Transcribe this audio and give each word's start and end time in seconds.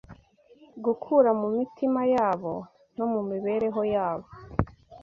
gukura 0.85 1.29
mu 1.39 1.47
mitima 1.57 2.01
yabo 2.13 2.53
no 2.97 3.05
mu 3.13 3.21
mibereho 3.29 3.81
yabo 3.95 4.27